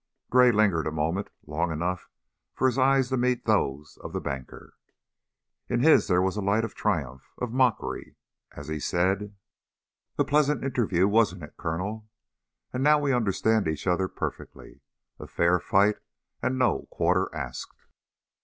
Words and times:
Gray 0.31 0.51
lingered 0.51 0.87
a 0.87 0.91
moment, 0.91 1.29
long 1.45 1.69
enougn 1.69 1.99
for 2.55 2.65
his 2.65 2.79
eyes 2.79 3.09
to 3.09 3.17
meet 3.17 3.45
those 3.45 3.97
of 4.01 4.13
the 4.13 4.19
banker. 4.19 4.73
In 5.69 5.81
his 5.81 6.07
there 6.07 6.23
was 6.23 6.35
a 6.35 6.41
light 6.41 6.65
of 6.65 6.73
triumph, 6.73 7.29
of 7.37 7.51
mockery, 7.53 8.15
as 8.57 8.67
he 8.67 8.79
said: 8.79 9.35
"A 10.17 10.23
pleasant 10.25 10.63
interview, 10.63 11.07
wasn't 11.07 11.43
it, 11.43 11.53
Colonel? 11.55 12.09
And 12.73 12.81
now 12.83 12.97
we 12.97 13.13
understand 13.13 13.67
each 13.67 13.85
other 13.85 14.07
perfectly. 14.07 14.81
A 15.19 15.27
fair 15.27 15.59
fight 15.59 15.97
and 16.41 16.57
no 16.57 16.87
quarter 16.89 17.29
asked." 17.35 17.85